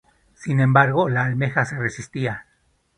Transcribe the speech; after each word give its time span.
Sin 0.33 0.59
embargo 0.61 1.09
la 1.09 1.25
almeja 1.25 1.63
se 1.63 1.77
resistía. 1.77 2.47